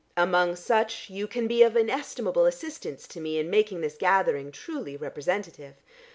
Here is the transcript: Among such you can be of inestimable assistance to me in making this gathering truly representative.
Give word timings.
Among 0.17 0.55
such 0.55 1.11
you 1.11 1.27
can 1.27 1.45
be 1.45 1.61
of 1.61 1.75
inestimable 1.77 2.47
assistance 2.47 3.07
to 3.09 3.21
me 3.21 3.37
in 3.37 3.51
making 3.51 3.81
this 3.81 3.97
gathering 3.97 4.51
truly 4.51 4.97
representative. 4.97 5.75